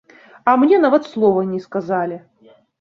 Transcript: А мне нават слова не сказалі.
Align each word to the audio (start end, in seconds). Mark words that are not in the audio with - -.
А 0.49 0.55
мне 0.61 0.79
нават 0.85 1.11
слова 1.13 1.45
не 1.53 1.63
сказалі. 1.69 2.21